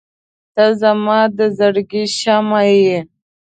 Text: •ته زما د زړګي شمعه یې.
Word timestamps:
•ته 0.53 0.65
زما 0.81 1.19
د 1.37 1.39
زړګي 1.57 2.03
شمعه 2.19 2.61
یې. 2.85 2.99